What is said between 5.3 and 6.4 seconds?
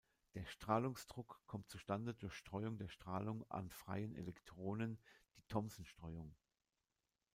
die Thomson-Streuung.